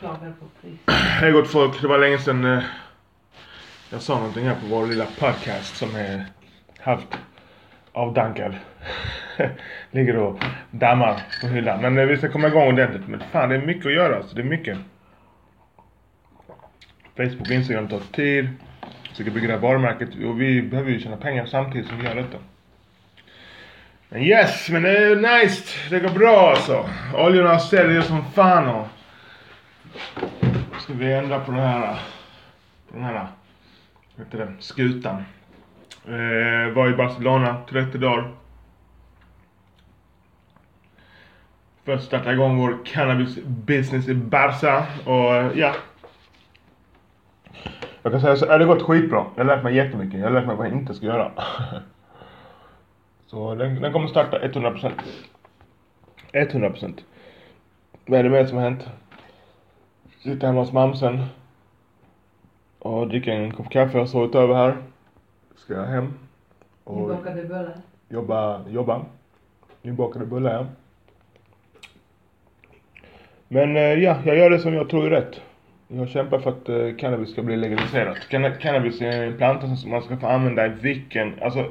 [0.00, 0.90] Klagar på.
[0.92, 2.62] Hej gott folk, det var länge sedan eh,
[3.90, 6.26] jag sa någonting här på vår lilla podcast som är
[6.80, 7.18] halvt
[7.92, 8.54] avdankad.
[9.90, 11.82] Ligger och dammar på hyllan.
[11.82, 13.08] Men eh, vi ska komma igång ordentligt.
[13.08, 14.78] Men fan det är mycket att göra alltså, det är mycket.
[17.16, 18.48] Facebook och Instagram tar tid.
[19.10, 22.14] Försöker bygga det här varumärket och vi behöver ju tjäna pengar samtidigt som vi gör
[22.14, 22.38] detta.
[24.08, 25.90] Men yes, men det är nice.
[25.90, 26.88] Det går bra alltså.
[27.14, 28.86] Oljorna säljer som fan och
[30.80, 31.98] ska vi ändra på den här,
[32.92, 33.26] den här,
[34.16, 35.24] vad heter det, skutan.
[36.04, 38.30] Eh, var i Barcelona 30 dagar.
[41.84, 45.74] Först starta igång vår cannabis business i Barca och eh, ja.
[48.02, 49.24] Jag kan säga så, det det gått skitbra.
[49.36, 50.20] Jag har lärt mig jättemycket.
[50.20, 51.32] Jag har lärt mig vad jag inte ska göra.
[53.30, 54.92] Så den, den kommer starta 100%.
[56.32, 57.00] 100%.
[58.06, 58.88] Vad är det mer som har hänt?
[60.22, 61.24] Sitta hemma hos mamsen.
[62.78, 64.76] Och dricka en kopp kaffe och sovit över här.
[65.56, 66.14] Ska jag hem.
[66.84, 67.74] Och Nybakade bullar.
[68.08, 69.04] jobba, jobba.
[69.82, 70.66] Nybakade bullar ja.
[73.48, 75.40] Men eh, ja, jag gör det som jag tror är rätt.
[75.88, 78.18] Jag kämpar för att eh, cannabis ska bli legaliserat.
[78.28, 81.64] Canna cannabis är en planta som man ska få använda i vilken, alltså,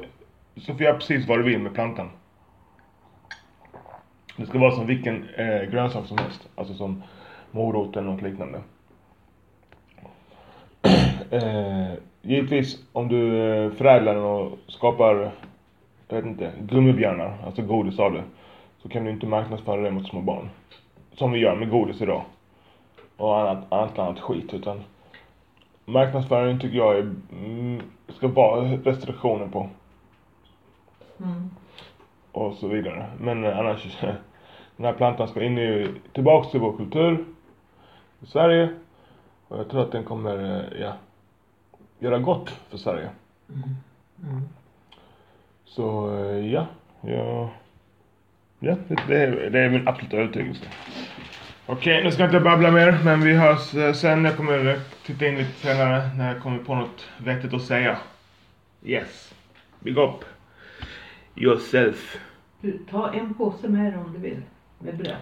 [0.60, 2.10] så får jag precis vad du vill med plantan.
[4.36, 6.48] Det ska vara som vilken eh, grönsak som helst.
[6.54, 7.02] Alltså som
[7.50, 8.60] moroten och liknande.
[11.30, 11.92] eh,
[12.22, 15.30] givetvis om du eh, förädlar den och skapar,
[16.08, 18.22] jag vet inte, gummibjörnar, alltså godis av det.
[18.82, 20.50] Så kan du inte marknadsföra det mot små barn.
[21.12, 22.22] Som vi gör med godis idag.
[23.16, 24.54] Och annat, annat, annat skit.
[24.54, 24.84] Utan
[25.84, 29.68] marknadsföring tycker jag är, mm, ska vara restriktioner på.
[31.22, 31.50] Mm.
[32.32, 33.06] och så vidare.
[33.20, 33.98] Men annars,
[34.76, 37.24] den här plantan ska in i, tillbaks till vår kultur
[38.20, 38.68] i Sverige.
[39.48, 40.92] Och jag tror att den kommer, eh, ja,
[41.98, 43.10] göra gott för Sverige.
[43.48, 44.42] Mm.
[45.64, 46.66] Så eh, ja,
[47.00, 47.50] ja,
[48.58, 48.76] ja
[49.08, 50.64] det, är, det är min absoluta övertygelse.
[51.66, 54.24] Okej, nu ska jag inte babbla mer, men vi hörs eh, sen.
[54.24, 57.98] Jag kommer titta in lite senare när jag kommer på något vettigt att säga.
[58.84, 59.34] Yes.
[59.80, 60.24] Big up.
[61.40, 62.16] Yourself.
[62.60, 64.42] Du, ta en påse med dig om du vill.
[64.78, 65.16] Med bröd.